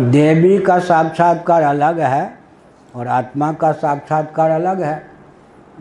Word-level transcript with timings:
देवी 0.00 0.58
का 0.58 0.78
साक्षात्कार 0.78 1.62
अलग 1.62 2.00
है 2.00 2.38
और 2.94 3.08
आत्मा 3.08 3.52
का 3.52 3.72
साक्षात्कार 3.72 4.50
अलग 4.50 4.82
है। 4.82 5.06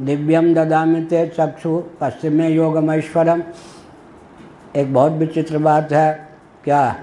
दिव्यम 0.01 0.53
ददामि 0.53 1.01
ते 1.01 1.27
चक्षु, 1.27 1.83
पश्चिमे 2.01 2.49
योगमैश्वरम। 2.49 3.43
एक 4.75 4.93
बहुत 4.93 5.11
विचित्र 5.11 5.57
बात 5.57 5.91
है, 5.91 6.27
क्या? 6.63 6.95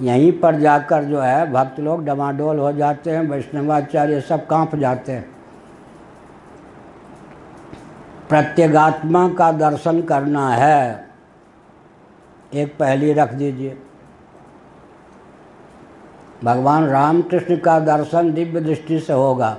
यहीं 0.00 0.32
पर 0.32 0.60
जाकर 0.60 1.04
जो 1.04 1.20
है, 1.20 1.52
भक्त 1.52 1.80
लोग 1.80 2.04
डमाडोल 2.04 2.58
हो 2.58 2.72
जाते 2.72 3.10
हैं, 3.10 3.20
वैष्णवाचार्य 3.20 4.20
सब 4.20 4.46
काँप 4.46 4.76
जाते 4.76 5.12
हैं। 5.12 5.30
प्रत्यगात्मा 8.28 9.28
का 9.28 9.52
दर्शन 9.52 10.02
करना 10.02 10.48
है। 10.48 11.08
एक 12.54 12.78
पहली 12.78 13.12
रख 13.12 13.32
दीजिए। 13.32 13.78
भगवान 16.44 16.84
रामकृष्ण 16.84 17.56
का 17.56 17.80
दर्शन 17.80 18.32
दिव्य 18.32 18.60
दृष्टि 18.60 18.98
से 18.98 19.12
होगा। 19.12 19.56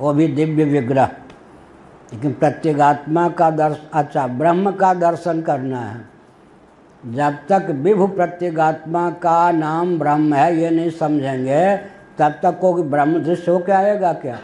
वो 0.00 0.12
भी 0.12 0.28
दिव्य 0.28 0.64
विग्रह। 0.64 1.10
लेकिन 2.12 2.32
प्रत्येगात्मा 2.32 3.28
का 3.28 3.50
दर्शन 3.50 3.88
अच्छा 3.94 4.26
ब्रह्म 4.26 4.70
का 4.70 4.94
दर्शन 4.94 5.42
करना 5.42 5.80
है। 5.80 6.12
जब 7.06 7.32
तक 7.48 7.66
विभु 7.70 8.06
प्रत्येगात्मा 8.06 9.10
का 9.10 9.50
नाम 9.50 9.98
ब्रह्म 9.98 10.34
है, 10.34 10.56
ये 10.56 10.70
नहीं 10.70 10.90
समझेंगे, 10.90 11.76
तब 12.18 12.32
तक 12.42 12.58
कोई 12.60 12.82
ब्रह्म 12.82 13.18
दृश्य 13.18 13.50
हो 13.52 13.58
के 13.58 13.72
आएगा 13.72 14.12
क्या? 14.12 14.38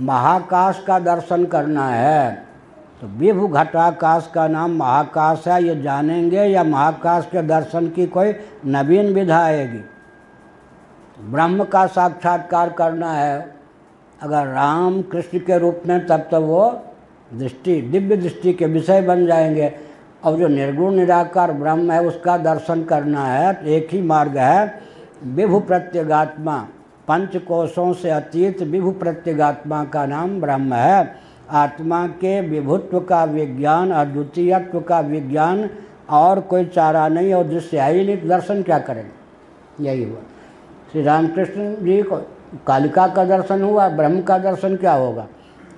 महाकाश 0.00 0.84
का 0.86 0.98
दर्शन 0.98 1.44
करना 1.44 1.88
है। 1.88 2.46
तो 3.00 3.06
विभु 3.06 3.48
घटाकाश 3.48 4.30
का 4.34 4.48
नाम 4.48 4.70
महाकाश 4.70 5.48
है, 5.48 5.64
ये 5.64 5.82
जानेंगे, 5.82 6.42
या 6.42 6.64
महाकाश 6.64 7.26
के 7.32 7.42
दर्शन 7.42 7.88
की 7.88 8.06
कोई 8.06 8.34
नवीन 8.66 9.14
विधा 9.14 9.44
आएगी? 9.44 9.80
ब्रह्म 11.22 11.64
का 11.64 11.86
साक्षात्कार 11.86 12.70
करना 12.70 13.12
है। 13.12 13.54
अगर 14.22 14.46
राम 14.46 15.02
कृष्ण 15.02 15.38
के 15.38 15.58
रूप 15.58 15.82
में 15.86 16.06
तब 16.06 16.28
तो 16.30 16.40
वो 16.40 16.82
दृष्टि, 17.34 17.80
दिव्य 17.82 18.16
दृष्टि 18.16 18.52
के 18.52 18.66
विषय 18.66 19.00
बन 19.02 19.26
जाएँगे। 19.26 19.72
और 20.24 20.38
जो 20.38 20.48
निर्गुण, 20.48 20.94
निराकार 20.94 21.52
ब्रह्म 21.52 21.90
है, 21.90 22.02
उसका 22.04 22.36
दर्शन 22.36 22.82
करना 22.84 23.24
है 23.24 23.52
तो 23.54 23.66
एक 23.66 23.88
ही 23.92 24.02
मार्ग 24.02 24.36
है। 24.36 24.80
विभु 25.24 25.60
प्रत्यगात्मा 25.60 26.58
पंच 27.08 27.36
कोशों 27.36 27.92
से 27.92 28.10
अतीत 28.10 28.62
विभु 28.62 28.90
प्रत्यगात्मा 28.90 29.84
का 29.84 30.06
नाम 30.06 30.40
ब्रह्म 30.40 30.74
है। 30.74 31.16
आत्मा 31.50 32.06
के 32.06 32.40
विभुत्व 32.40 33.00
का 33.00 33.24
विज्ञान 33.24 33.90
अद्वितीयत्व 33.90 34.80
का 34.80 35.00
विज्ञान 35.00 35.70
और 36.10 36.40
कोई 36.40 36.64
चारा 36.64 37.08
नहीं, 37.08 37.34
और 37.34 37.44
दृश्य 37.44 37.78
है 37.78 37.94
ही 37.94 38.06
नहीं 38.06 38.28
दर्शन 38.28 38.62
क्या 38.62 38.78
करेंगे? 38.78 39.84
यही 39.84 40.04
हुआ। 40.04 40.18
श्री 40.92 41.02
रामकृष्ण 41.02 41.74
जी 41.74 42.02
को 42.02 42.16
कालिका 42.66 43.06
का 43.06 43.24
दर्शन 43.24 43.62
हुआ, 43.62 43.88
ब्रह्म 43.88 44.22
का 44.22 44.38
दर्शन 44.38 44.76
क्या 44.76 44.92
होगा? 44.92 45.26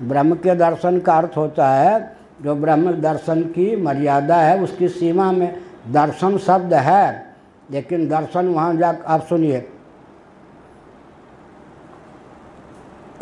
ब्रह्म 0.02 0.34
के 0.34 0.54
दर्शन 0.54 0.98
का 0.98 1.14
अर्थ 1.14 1.36
होता 1.36 1.68
है, 1.70 2.16
जो 2.42 2.54
ब्रह्म 2.54 2.92
दर्शन 2.92 3.42
की 3.42 3.76
मर्यादा 3.76 4.36
है, 4.36 4.62
उसकी 4.62 4.88
सीमा 4.88 5.32
में 5.32 5.60
दर्शन 5.88 6.38
शब्द 6.38 6.74
है, 6.74 7.34
लेकिन 7.70 8.08
दर्शन 8.08 8.46
वहाँ 8.46 8.74
जा, 8.74 8.96
आप 9.06 9.26
सुनिए। 9.26 9.68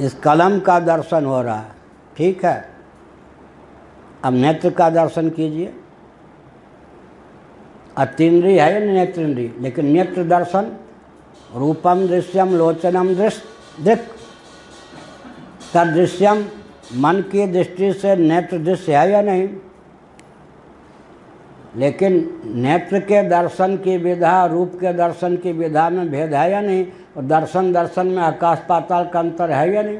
इस 0.00 0.14
कलम 0.14 0.60
का 0.60 0.80
दर्शन 0.80 1.24
हो 1.24 1.42
रहा 1.42 1.56
है, 1.56 1.70
ठीक 2.16 2.44
है? 2.44 2.64
अब 4.24 4.32
नेत्र 4.32 4.70
का 4.70 4.90
दर्शन 4.90 5.30
कीजिए। 5.30 5.74
अतीन्द्रिय 7.96 8.60
है 8.60 8.94
या 8.96 9.04
लेकिन 9.60 9.86
नेत्र 9.86 10.24
दर्शन 10.24 10.76
रूपम 11.56 12.06
दृश्यम 12.06 12.56
लोचनम 12.56 13.14
दृश्य 13.14 13.42
दृक। 13.84 13.98
तदृश्यम 15.74 16.44
मन 16.96 17.24
की 17.32 17.46
दृष्टि 17.46 17.92
से 17.92 18.16
नेत्र 18.16 18.58
दृश्य 18.58 18.96
है 18.96 19.10
या 19.10 19.22
नहीं? 19.22 19.48
लेकिन 21.76 22.40
नेत्र 22.44 23.00
के 23.00 23.28
दर्शन 23.28 23.76
की 23.76 23.96
विधा, 23.96 24.46
रूप 24.46 24.72
के 24.74 24.92
दर्शन 24.92 25.36
की 25.36 25.52
विधा 25.52 25.90
में 25.90 26.10
भेद 26.10 26.34
है 26.34 26.50
या 26.50 26.60
नहीं? 26.60 26.86
और 27.16 27.24
दर्शन 27.24 27.72
दर्शन 27.72 28.06
में 28.06 28.22
आकाश 28.22 28.58
पाताल 28.68 29.04
का 29.04 29.18
अंतर 29.18 29.50
है 29.50 29.74
या 29.74 29.82
नहीं? 29.82 29.98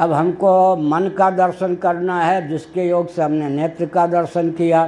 अब 0.00 0.12
हमको 0.12 0.76
मन 0.76 1.08
का 1.18 1.30
दर्शन 1.30 1.74
करना 1.74 2.22
है, 2.22 2.48
जिसके 2.48 2.88
योग 2.88 3.08
से 3.08 3.22
हमने 3.22 3.48
नेत्र 3.48 3.86
का 3.86 4.06
दर्शन 4.06 4.50
किया। 4.50 4.86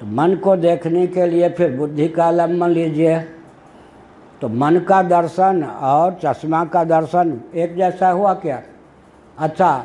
तो 0.00 0.06
मन 0.06 0.34
को 0.34 0.56
देखने 0.56 1.06
के 1.06 1.26
लिए 1.26 1.48
फिर 1.48 1.76
बुद्धि 1.76 2.08
का 2.08 2.28
अवलंबन 2.28 2.70
लीजिए। 2.70 3.37
तो 4.42 4.48
मन 4.48 4.78
का 4.78 5.02
दर्शन 5.02 5.62
और 5.62 6.18
चश्मा 6.24 6.64
का 6.64 6.82
दर्शन 6.84 7.40
एक 7.54 7.76
जैसा 7.76 8.08
हुआ 8.10 8.34
क्या? 8.34 8.60
अच्छा 9.38 9.84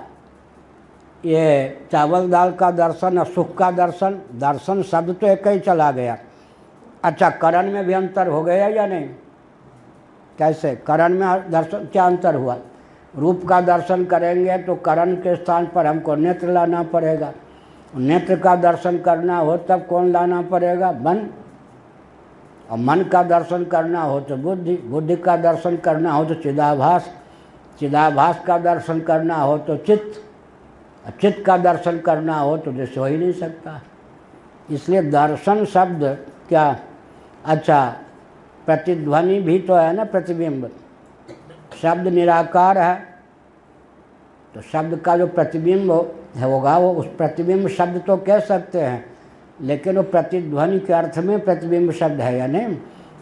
ये 1.25 1.87
चावल 1.91 2.29
दाल 2.29 2.51
का 2.51 2.69
दर्शन 2.71 3.17
और 3.17 3.25
सुख 3.25 3.55
का 3.57 3.71
दर्शन 3.71 4.19
दर्शन 4.35 4.81
शब्द 4.83 5.15
तो 5.15 5.27
एक 5.27 5.47
ही 5.47 5.59
चला 5.59 5.91
गया। 5.91 6.17
अच्छा 7.03 7.29
करण 7.29 7.71
में 7.71 7.85
भी 7.85 7.93
अंतर 7.93 8.27
हो 8.27 8.43
गया 8.43 8.67
या 8.67 8.85
नहीं? 8.87 9.07
कैसे? 10.39 10.75
करण 10.77 11.13
में 11.13 11.51
दर्शन, 11.51 11.85
क्या 11.85 12.05
अंतर 12.05 12.35
हुआ? 12.35 12.57
रूप 13.13 13.45
का 13.49 13.61
दर्शन 13.61 14.03
करेंगे 14.05 14.57
तो 14.57 14.75
करण 14.75 15.15
के 15.15 15.35
स्थान 15.35 15.65
पर 15.65 15.87
हमको 15.87 16.15
नेत्र 16.15 16.51
लाना 16.51 16.83
पड़ेगा। 16.83 17.31
नेत्र 17.95 18.35
का 18.39 18.55
दर्शन 18.55 18.97
करना 18.97 19.37
हो 19.37 19.57
तब 19.59 19.85
कौन 19.89 20.11
लाना 20.11 20.41
पड़ेगा? 20.41 20.91
मन 20.91 21.27
और 22.73 22.79
मन 22.79 23.03
का 23.03 23.21
दर्शन 23.23 23.63
करना 23.63 24.01
हो 24.01 24.19
तो 24.19 24.35
बुद्धि 24.37 24.75
बुद्धि 24.89 25.15
का 25.15 25.35
दर्शन 25.37 25.75
करना 25.77 26.11
हो 26.11 26.23
तो 26.25 26.33
चिदाभास 26.35 27.09
चिदाभास 27.79 28.39
का 28.47 28.57
दर्शन 28.59 28.99
करना 29.01 29.35
हो 29.35 29.57
तो 29.57 29.75
चित्त 29.77 30.21
चित्त 31.21 31.43
का 31.45 31.57
दर्शन 31.59 31.99
करना 31.99 32.39
हो 32.39 32.57
तो 32.57 32.71
जैसे 32.73 32.99
हो 32.99 33.05
ही 33.05 33.17
नहीं 33.17 33.33
सकता। 33.33 33.81
इसलिए 34.71 35.01
दर्शन 35.03 35.63
शब्द 35.65 36.03
क्या? 36.49 36.65
अच्छा 37.45 37.85
प्रतिध्वनि 38.65 39.39
भी 39.41 39.59
तो 39.59 39.75
है 39.75 39.93
ना 39.93 40.03
प्रतिबिंब। 40.05 40.69
शब्द 41.81 42.07
निराकार 42.07 42.77
है 42.77 42.95
तो 44.55 44.61
शब्द 44.63 44.99
का 44.99 45.17
जो 45.17 45.27
प्रतिबिंब 45.29 45.91
होगा 46.43 46.77
वो 46.77 46.93
उस 46.93 47.15
प्रतिबिंब 47.17 47.67
शब्द 47.69 48.03
तो 48.07 48.17
कह 48.17 48.39
सकते 48.41 48.81
हैं। 48.81 49.12
लेकिन 49.59 49.97
वो 49.97 50.03
प्रतिध्वनि 50.03 50.79
के 50.79 50.93
अर्थ 50.93 51.17
में 51.17 51.39
प्रतिबिंब 51.39 51.91
शब्द 51.91 52.21
है 52.21 52.37
या 52.37 52.47
नहीं 52.47 52.77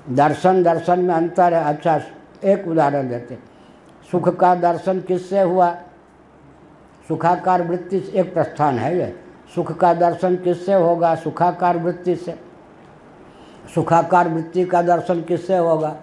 दर्शन 0.10 0.64
दर्शन 0.64 1.00
में 1.00 1.14
अंतर 1.16 1.54
है। 1.54 1.64
अच्छा 1.64 2.00
एक 2.44 2.68
उदाहरण 2.68 3.10
देते 3.10 3.38
सुख 4.12 4.30
का 4.40 4.54
दर्शन 4.56 5.00
किससे 5.00 5.42
हुआ? 5.42 5.72
सुखाकार 7.08 7.62
वृत्ति 7.62 8.00
से 8.00 8.20
एक 8.20 8.34
प्रस्थान 8.34 8.80
है 8.80 8.98
ये। 8.98 9.14
सुख 9.56 9.72
का 9.78 9.94
दर्शन 9.94 10.36
किससे 10.36 10.74
होगा? 10.74 11.14
सुखाकार 11.16 11.78
वृत्ति 11.78 12.16
से। 12.16 12.36
सुखाकार 13.76 14.30
वृत्ति 14.30 14.66
का 14.66 14.82
दर्शन 14.82 15.22
किससे 15.22 15.58
होगा? 15.58 15.96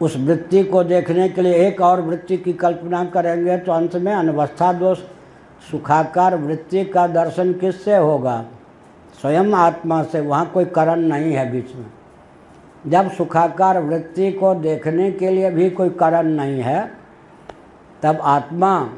उस 0.00 0.16
वृत्ति 0.16 0.62
को 0.64 0.82
देखने 0.84 1.28
के 1.28 1.42
लिए 1.42 1.66
एक 1.66 1.80
और 1.80 2.00
वृत्ति 2.00 2.36
की 2.36 2.52
कल्पना 2.52 3.04
करेंगे 3.04 3.56
तो 3.58 3.72
अंत 3.72 3.96
में 3.96 4.12
अनवस्था 4.12 4.72
दोष 4.72 5.02
सुखाकार 5.70 6.36
वृत्ति 6.36 6.84
का 6.84 7.06
दर्शन 7.06 7.52
किससे 7.52 7.96
होगा? 7.96 8.44
स्वयं 9.20 9.52
आत्मा 9.52 10.02
से। 10.02 10.20
वहाँ 10.20 10.46
कोई 10.46 10.64
करण 10.64 11.00
नहीं 11.00 11.32
है 11.32 11.52
बीच 11.52 11.74
में। 11.74 11.86
जब 12.86 13.10
सुखाकार 13.10 13.78
वृत्ति 13.78 14.32
को 14.32 14.54
देखने 14.54 15.12
के 15.12 15.30
लिए 15.30 15.50
भी 15.50 15.70
कोई 15.70 15.90
करण 15.90 16.26
नहीं 16.26 16.60
है, 16.60 16.90
तब 18.02 18.18
आत्मा, 18.22 18.90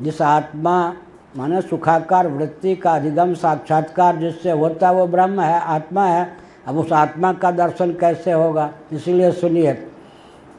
जिस 0.00 0.22
आत्मा, 0.22 0.94
माने 1.36 1.60
सुखाकार 1.60 2.28
वृत्ति 2.28 2.76
का 2.76 2.94
अधिगम 2.94 3.34
साक्षात्कार 3.34 4.16
जिससे 4.16 4.50
होता 4.50 4.88
है, 4.88 4.94
वो 4.94 5.06
ब्रह्म 5.06 5.40
है, 5.40 5.60
आत्मा 5.60 6.06
है, 6.06 6.36
अब 6.66 6.78
उस 6.78 6.92
आत्मा 6.92 7.32
का 7.32 7.50
दर्शन 7.50 7.92
कैसे 7.92 8.32
होगा? 8.32 8.70
इसीलिए 8.92 9.32
सुनिए। 9.32 9.92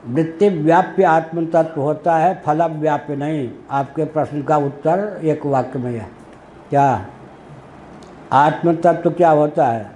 वृत्ति 0.05 0.49
व्याप्य 0.49 1.03
आत्म 1.03 1.45
तत्व 1.45 1.81
होता 1.81 2.17
है, 2.17 2.41
फल 2.45 2.63
व्याप्य 2.63 3.15
नहीं। 3.15 3.49
आपके 3.71 4.05
प्रश्न 4.05 4.41
का 4.41 4.57
उत्तर 4.57 5.19
एक 5.23 5.45
वाक्य 5.45 5.79
में 5.79 5.99
है। 5.99 6.09
क्या? 6.69 7.05
आत्म 8.31 8.75
तत्व 8.75 9.11
क्या 9.11 9.29
होता 9.29 9.67
है? 9.67 9.91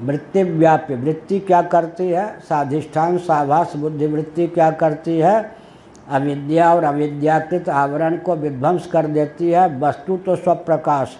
वृत्ति 0.00 0.42
व्याप्य। 0.42 0.94
वृत्ति 0.94 1.40
क्या 1.40 1.62
करती 1.62 2.10
है? 2.10 2.40
साधिष्ठान, 2.40 3.18
साभास, 3.18 3.76
बुद्धि 3.76 4.06
वृत्ति 4.06 4.46
क्या 4.46 4.70
करती 4.70 5.18
है? 5.18 5.54
अविद्या 6.08 6.74
और 6.74 6.84
अविद्याकृत 6.84 7.68
आवरण 7.68 8.16
को 8.16 8.36
विध्वंस 8.36 8.86
कर 8.86 9.06
देती 9.06 9.50
है। 9.50 9.78
वस्तु 9.78 10.16
तो 10.16 10.36
स्वप्रकाश। 10.36 11.18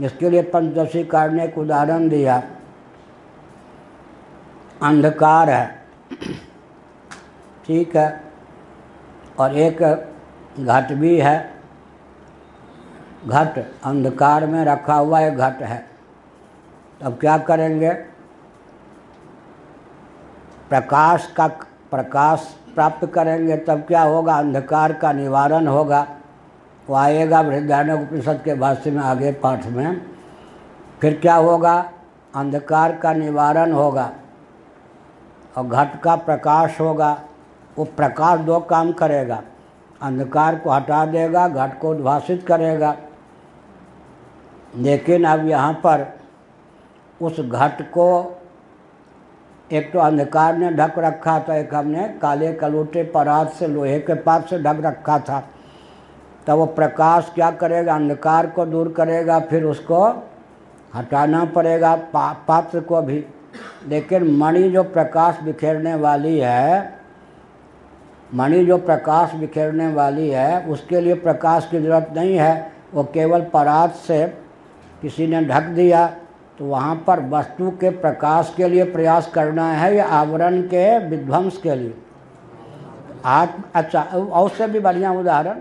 इसके 0.00 0.30
लिए 0.30 0.42
पंचदशी 0.42 1.04
कार 1.04 1.30
ने 1.30 1.44
एक 1.44 1.58
उदाहरण 1.58 2.08
दिया। 2.08 2.42
अंधकार 4.82 5.50
है। 5.50 5.80
ठीक 7.70 7.94
है, 7.96 8.20
और 9.38 9.56
एक 9.56 9.82
घट 10.60 10.92
भी 10.92 11.18
है। 11.18 11.52
घट 13.26 13.58
अंधकार 13.84 14.46
में 14.46 14.64
रखा 14.64 14.94
हुआ 14.94 15.20
एक 15.20 15.36
घट 15.36 15.62
है। 15.62 15.84
अब 17.02 17.18
क्या 17.20 17.36
करेंगे? 17.40 17.92
प्रकाश 20.70 21.30
का 21.36 21.46
प्रकाश 21.90 22.48
प्राप्त 22.74 23.06
करेंगे, 23.06 23.56
तब 23.58 23.84
क्या 23.88 24.02
होगा? 24.02 24.38
अंधकार 24.38 24.92
का 24.92 25.12
निवारण 25.12 25.66
होगा। 25.66 26.06
वो 26.88 26.96
आएगा 26.96 27.42
बृहदारण्य 27.42 28.02
उपनिषद 28.02 28.42
के 28.44 28.54
भाष्य 28.56 28.90
में 28.90 29.02
आगे 29.04 29.32
पाठ 29.32 29.66
में। 29.68 30.00
फिर 31.00 31.18
क्या 31.22 31.34
होगा? 31.36 31.78
अंधकार 32.34 32.96
का 32.96 33.12
निवारण 33.14 33.72
होगा, 33.72 34.12
और 35.56 35.66
घट 35.66 36.00
का 36.02 36.16
प्रकाश 36.18 36.80
होगा। 36.80 37.18
वो 37.78 37.84
प्रकाश 37.86 38.40
दो 38.40 38.58
काम 38.60 38.92
करेगा। 38.92 39.42
अंधकार 40.02 40.56
को 40.56 40.70
हटा 40.70 41.04
देगा 41.06 41.46
घट 41.48 41.78
को 41.78 41.90
उद्भाषित 41.90 42.44
करेगा। 42.46 42.96
लेकिन 44.76 45.24
अब 45.24 45.46
यहाँ 45.46 45.72
पर 45.84 46.06
उस 47.20 47.40
घट 47.40 47.82
को 47.90 48.36
एक 49.70 49.92
तो 49.92 49.98
अंधकार 49.98 50.56
ने 50.56 50.70
ढक 50.70 50.98
रखा 50.98 51.38
था 51.40 51.56
एक 51.56 51.74
हमने 51.74 52.08
काले 52.22 52.52
कलोटे 52.52 53.02
परात 53.04 53.52
से 53.52 53.66
लोहे 53.66 53.98
के 54.00 54.14
पात 54.14 54.48
से 54.48 54.58
ढक 54.58 54.80
रखा 54.84 55.18
था। 55.18 55.40
तब 56.46 56.56
वो 56.56 56.66
प्रकाश 56.66 57.30
क्या 57.34 57.50
करेगा? 57.50 57.94
अंधकार 57.94 58.46
को 58.46 58.66
दूर 58.66 58.92
करेगा 58.92 59.38
फिर 59.40 59.64
उसको 59.64 60.04
हटाना 60.94 61.44
पड़ेगा 61.44 61.94
पा, 61.96 62.32
पात्र 62.48 62.80
को 62.80 63.02
भी। 63.02 63.24
लेकिन 63.88 64.24
मणि 64.36 64.68
जो 64.70 64.82
प्रकाश 64.84 65.42
बिखेरने 65.42 65.94
वाली 65.94 66.38
है 66.38 66.99
मणि 68.34 68.64
जो 68.66 68.76
प्रकाश 68.78 69.34
बिखेरने 69.34 69.86
वाली 69.92 70.28
है, 70.28 70.66
उसके 70.66 71.00
लिए 71.00 71.14
प्रकाश 71.16 71.68
की 71.70 71.78
ज़रूरत 71.78 72.12
नहीं 72.16 72.36
है। 72.36 72.72
वो 72.94 73.04
केवल 73.04 73.40
परात 73.44 73.94
से 73.98 74.26
किसी 75.02 75.26
ने 75.26 75.40
ढक 75.44 75.62
दिया 75.72 76.06
तो 76.58 76.64
वहाँ 76.64 76.94
पर 77.06 77.20
वस्तु 77.28 77.70
के 77.70 77.90
प्रकाश 77.90 78.52
के 78.56 78.68
लिए 78.68 78.84
प्रयास 78.84 79.30
करना 79.34 79.70
है 79.72 79.94
या 79.96 80.06
आवरण 80.06 80.60
के 80.64 80.98
विध्वंस 81.08 81.56
के 81.56 81.74
लिए? 81.74 81.94
आत्म 83.24 83.62
अच्छा 83.74 84.00
और 84.02 84.50
से 84.50 84.66
भी 84.66 84.80
बढ़िया 84.80 85.12
उदाहरण। 85.12 85.58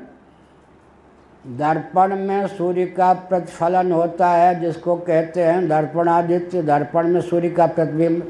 दर्पण 1.46 2.16
में 2.18 2.48
सूर्य 2.48 2.86
का 2.88 3.14
प्रतिफलन 3.14 3.92
होता 3.92 4.30
है, 4.30 4.60
जिसको 4.62 4.96
कहते 4.98 5.44
हैं 5.44 5.68
दर्पणादित्य। 5.70 6.62
दर्पण 6.64 7.08
में 7.08 7.22
सूर्य 7.22 7.50
का 7.50 7.66
प्रतिबिंब 7.68 8.22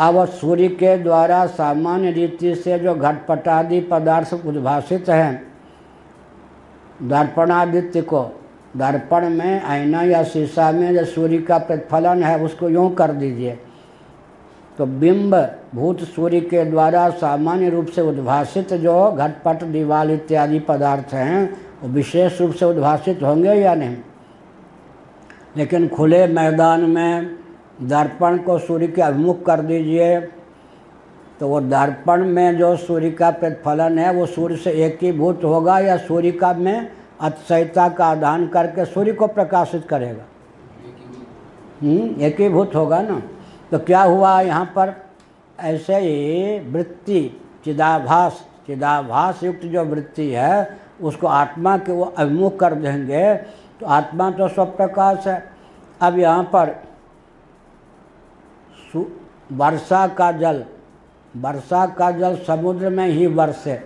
अब 0.00 0.24
सूर्य 0.24 0.68
के 0.68 0.98
द्वारा 0.98 1.46
सामान्य 1.46 2.10
रीति 2.10 2.54
से 2.54 2.78
जो 2.78 2.94
घटपटादि 2.94 3.80
पदार्थ 3.80 4.40
उद्भाषित 4.46 5.08
हैं, 5.08 5.52
दर्पणादित्य 7.02 8.02
को, 8.02 8.40
दर्पण 8.76 9.28
में 9.28 9.62
आईना 9.62 10.02
या 10.02 10.24
शीशा 10.24 10.72
में 10.72 10.94
जो 10.94 11.04
सूर्य 11.04 11.38
का 11.38 11.58
प्रतिफलन 11.58 12.22
है, 12.22 12.38
उसको 12.38 12.68
यूँ 12.68 12.94
कर 12.94 13.12
दीजिए। 13.12 13.58
तो 14.78 14.86
बिंब 14.86 15.54
भूत 15.74 16.00
सूर्य 16.00 16.40
के 16.40 16.64
द्वारा 16.64 17.10
सामान्य 17.10 17.68
रूप 17.68 17.86
से 17.86 18.00
उद्भाषित 18.00 18.74
जो 18.74 19.12
घटपट, 19.12 19.64
दीवाल 19.64 20.10
इत्यादि 20.10 20.58
पदार्थ 20.58 21.14
हैं, 21.14 21.60
वो 21.82 21.88
विशेष 21.88 22.40
रूप 22.40 22.52
से 22.52 22.64
उद्भाषित 22.64 23.22
होंगे 23.22 23.52
या 23.52 23.74
नहीं? 23.74 23.96
लेकिन 25.56 25.88
खुले 25.88 26.26
मैदान 26.26 26.80
में 26.80 27.38
दर्पण 27.82 28.38
को 28.38 28.58
सूर्य 28.58 28.86
के 28.86 29.02
अभिमुख 29.02 29.44
कर 29.44 29.60
दीजिए। 29.60 30.20
तो 31.40 31.48
वो 31.48 31.60
दर्पण 31.60 32.24
में 32.24 32.58
जो 32.58 32.76
सूर्य 32.76 33.10
का 33.10 33.30
प्रतिफलन 33.30 33.98
है, 33.98 34.12
वो 34.12 34.26
सूर्य 34.26 34.56
से 34.56 34.70
एक 34.84 34.98
ही 35.02 35.12
भूत 35.12 35.44
होगा 35.44 35.78
या 35.78 35.96
सूर्य 35.96 36.30
का 36.30 36.52
में 36.54 36.90
अतिशयता 37.20 37.88
का 37.88 38.06
आधान 38.06 38.46
करके 38.48 38.84
सूर्य 38.84 39.12
को 39.12 39.26
प्रकाशित 39.26 39.86
करेगा? 39.88 40.24
एक 42.26 42.40
ही 42.40 42.48
भूत 42.48 42.74
होगा 42.74 43.00
ना? 43.02 43.22
तो 43.70 43.78
क्या 43.78 44.02
हुआ 44.02 44.40
यहाँ 44.40 44.64
पर? 44.76 44.94
ऐसे 45.60 45.96
ही 45.96 46.58
वृत्ति, 46.70 47.40
चिदाभास 47.64 48.44
चिदाभास 48.66 49.42
युक्त 49.44 49.64
जो 49.64 49.84
वृत्ति 49.84 50.28
है, 50.30 50.78
उसको 51.02 51.26
आत्मा 51.26 51.76
के 51.78 51.92
वो 51.92 52.04
अभिमुख 52.18 52.58
कर 52.58 52.74
देंगे। 52.74 53.34
तो 53.80 53.86
आत्मा 53.86 54.30
तो 54.30 54.48
सब 54.48 54.76
प्रकाश 54.76 55.26
है। 55.26 55.42
अब 56.00 56.18
यहाँ 56.18 56.42
पर 56.44 56.74
वर्षा 59.52 60.06
का 60.08 60.32
जल, 60.32 60.64
वर्षा 61.36 61.86
का 61.86 62.10
जल 62.10 62.36
समुद्र 62.36 62.90
में 62.90 63.06
ही 63.08 63.28
बरसे। 63.28 63.80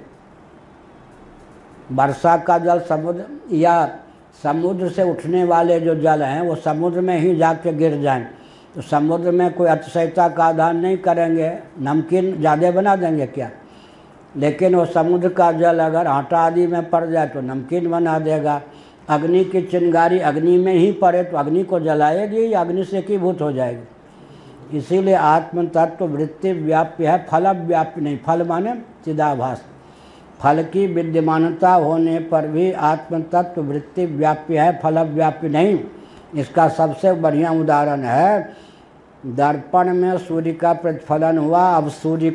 वर्षा 1.93 2.37
का 2.37 2.58
जल 2.58 2.81
समुद्र, 2.81 3.25
या 3.52 3.99
समुद्र 4.43 4.88
से 4.88 5.02
उठने 5.02 5.44
वाले 5.44 5.81
जो 5.81 5.94
जल 5.94 6.22
हैं, 6.22 6.40
वो 6.40 6.54
समुद्र 6.54 7.00
में 7.00 7.19
ही 7.19 7.37
जाके 7.37 7.72
गिर 7.72 8.00
जाएँ। 8.02 8.26
तो 8.75 8.82
समुद्र 8.82 9.31
में 9.31 9.52
कोई 9.52 9.69
अतिशयता 9.69 10.28
का 10.28 10.44
आधान 10.44 10.76
नहीं 10.76 10.99
करेंगे। 10.99 11.58
नमकीन 11.81 12.38
ज़्यादा 12.40 12.70
बना 12.70 12.96
देंगे 12.96 13.26
क्या? 13.26 13.50
लेकिन 14.37 14.75
वो 14.75 14.84
समुद्र 14.84 15.28
का 15.28 15.52
जल 15.52 15.78
अगर 15.78 16.06
आटा 16.06 16.38
आदि 16.38 16.66
में 16.66 16.90
पड़ 16.90 17.05
जाए 17.06 17.26
तो 17.28 17.40
नमकीन 17.40 17.90
बना 17.90 18.19
देगा। 18.19 18.60
अग्नि 19.08 19.44
की 19.44 19.62
चिंगारी 19.62 20.19
अग्नि 20.19 20.56
में 20.58 20.75
ही 20.75 20.93
पड़े 20.93 21.22
तो 21.25 21.37
अग्नि 21.37 21.64
को 21.64 21.81
जलाएगी 21.81 22.52
या 22.52 22.60
अग्नि 22.60 22.84
से 22.84 23.02
की 23.02 23.19
भूत 23.19 23.40
हो 23.40 23.52
जाएगी? 23.52 23.84
इसीलिए 24.72 25.14
आत्म 25.14 25.66
तत्व 25.66 26.04
वृत्ति 26.04 26.52
व्याप्य 26.52 27.06
है, 27.06 27.26
फल 27.30 27.48
व्याप्य 27.48 28.00
नहीं। 28.00 28.19
फल 28.19 28.46
माने 28.46 28.74
चिदाभास। 29.04 29.64
फल 30.40 30.62
की 30.62 30.86
विद्यमानता 30.86 31.72
होने 31.72 32.19
पर 32.19 32.46
भी 32.46 32.72
आत्म 32.72 33.22
तत्व 33.22 33.62
वृत्ति 33.62 34.06
व्याप्य 34.06 34.58
है, 34.58 34.80
फल 34.82 34.98
व्याप्य 34.98 35.48
नहीं। 35.48 35.78
इसका 36.34 36.69
सबसे 36.69 37.12
बढ़िया 37.12 37.50
उदाहरण 37.50 38.00
है, 38.00 38.50
दर्पण 39.26 39.94
में 39.94 40.19
सूर्य 40.19 40.52
का 40.52 40.72
प्रतिफलन 40.72 41.38
हुआ, 41.38 41.76
अब 41.76 41.88
सूर्य 41.88 42.30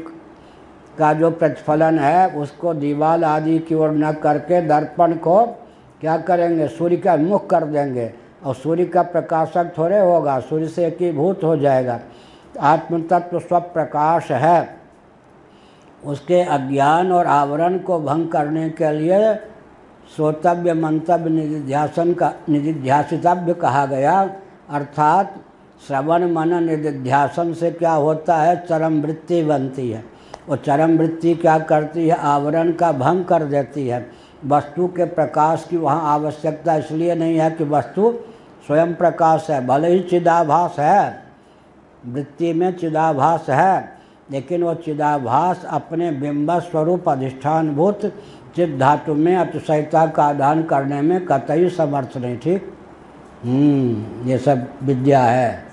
का 0.97 1.13
जो 1.13 1.31
प्रतिफलन 1.31 1.99
है, 1.99 2.29
उसको 2.29 2.73
दीवाल 2.73 3.25
आदि 3.25 3.59
की 3.59 3.75
ओर 3.75 3.91
न 3.91 4.11
करके 4.11 4.61
दर्पण 4.61 5.13
को 5.13 5.45
क्या 6.01 6.17
करेंगे? 6.17 6.67
सूर्य 6.67 6.97
का 6.97 7.15
मुख 7.17 7.49
कर 7.49 7.63
देंगे। 7.63 8.13
और 8.45 8.55
सूर्य 8.55 8.85
का 8.85 9.01
प्रकाशक 9.01 9.73
थोड़े 9.77 9.99
होगा, 9.99 10.39
सूर्य 10.39 10.67
से 10.67 10.85
एकीभूत 10.85 11.43
हो 11.43 11.57
जाएगा। 11.57 11.99
आत्म 12.61 13.01
तत्व 13.01 13.39
स्वप्रकाश 13.39 14.31
है। 14.31 14.77
उसके 16.05 16.41
अज्ञान 16.41 17.11
और 17.11 17.25
आवरण 17.25 17.77
को 17.77 17.99
भंग 17.99 18.27
करने 18.27 18.69
के 18.69 18.91
लिए 18.91 19.35
श्रोतव्य, 20.15 20.73
मंतव्य, 20.73 21.29
निधिध्यासन 21.29 22.13
का, 22.13 22.33
निधिध्यासितव्य 22.49 23.53
कहा 23.53 23.85
गया। 23.85 24.29
अर्थात 24.69 25.35
श्रवण, 25.87 26.31
मन, 26.31 26.63
निधिध्यासन 26.63 27.53
से 27.53 27.71
क्या 27.71 27.91
होता 27.91 28.37
है? 28.37 28.65
चरम 28.65 29.01
वृत्ति 29.01 29.43
बनती 29.43 29.91
है। 29.91 30.05
और 30.49 30.57
चरम 30.57 30.97
वृत्ति 30.97 31.35
क्या 31.35 31.59
करती 31.59 32.07
है? 32.07 32.15
आवरण 32.15 32.71
का 32.71 32.91
भंग 32.91 33.25
कर 33.25 33.43
देती 33.43 33.87
है। 33.87 34.09
वस्तु 34.45 34.87
के 34.87 35.05
प्रकाश 35.05 35.67
की 35.69 35.77
वहाँ 35.77 36.13
आवश्यकता 36.13 36.75
इसलिए 36.75 37.15
नहीं 37.15 37.37
है 37.37 37.51
कि 37.51 37.63
वस्तु 37.63 38.15
स्वयं 38.67 38.95
प्रकाश 38.95 39.47
है, 39.49 39.67
भले 39.67 39.87
ही 39.87 39.99
चिदाभास 39.99 40.75
है। 40.79 41.26
वृत्ति 42.07 42.53
में 42.53 42.77
चिदाभास 42.77 43.45
है 43.49 43.97
लेकिन 44.31 44.63
वो 44.63 44.73
चिदाभास 44.73 45.65
अपने 45.69 46.11
बिंब 46.11 46.59
स्वरूप 46.59 47.09
अधिष्ठानभूत 47.09 48.13
चित 48.55 48.77
धातु 48.79 49.13
में 49.13 49.35
अतिशयता 49.35 50.07
का 50.07 50.23
आदान 50.23 50.63
करने 50.63 51.01
में 51.01 51.25
कतई 51.25 51.69
समर्थ 51.69 52.17
नहीं 52.17 52.37
ठीक? 52.37 52.73
हम्म, 53.43 54.29
ये 54.29 54.37
सब 54.37 54.67
विद्या 54.83 55.23
है। 55.23 55.66